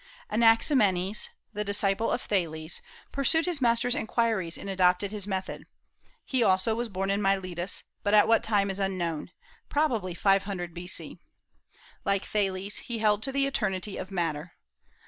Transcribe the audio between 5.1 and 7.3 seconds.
his method. He also was born in